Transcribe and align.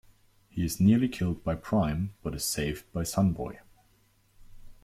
He 0.49 0.65
is 0.65 0.79
nearly 0.79 1.07
killed 1.07 1.43
by 1.43 1.53
Prime, 1.53 2.15
but 2.23 2.33
is 2.33 2.43
saved 2.43 2.91
by 2.91 3.03
Sun 3.03 3.33
Boy. 3.33 3.59